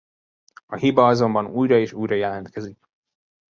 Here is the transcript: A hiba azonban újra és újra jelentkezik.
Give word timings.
A 0.67 0.75
hiba 0.77 1.07
azonban 1.07 1.45
újra 1.45 1.77
és 1.79 1.93
újra 1.93 2.15
jelentkezik. 2.15 2.79